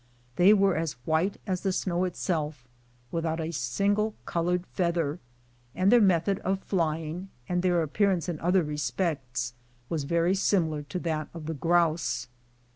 [0.35, 2.67] They were as white as the snow itself,
[3.11, 5.19] without a single colored feather,
[5.75, 9.53] and their method of flying, and their appearance in other respects,
[9.89, 12.29] was very sirn ilar to that of the grouse.